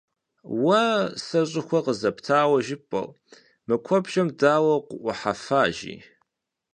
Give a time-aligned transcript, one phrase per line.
[0.63, 0.81] -Уэ
[1.25, 3.07] сэ щӀыхуэ къызэптауэ жыпӀэу,
[3.67, 5.95] мы куэбжэм дауэ укъыӀухьэфа,– жи.